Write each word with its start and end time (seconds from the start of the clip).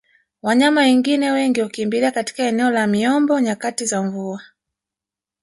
Wanyama 0.41 0.81
wengine 0.81 1.31
wengi 1.31 1.61
hukimbilia 1.61 2.11
katika 2.11 2.43
eneo 2.43 2.71
la 2.71 2.87
miombo 2.87 3.39
nyakati 3.39 3.85
za 3.85 4.01
mvua 4.03 4.41